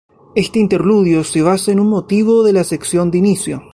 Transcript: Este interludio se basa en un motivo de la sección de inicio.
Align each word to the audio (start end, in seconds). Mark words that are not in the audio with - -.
Este 0.33 0.57
interludio 0.57 1.23
se 1.23 1.43
basa 1.43 1.71
en 1.71 1.79
un 1.79 1.87
motivo 1.87 2.41
de 2.43 2.53
la 2.53 2.63
sección 2.63 3.11
de 3.11 3.19
inicio. 3.19 3.61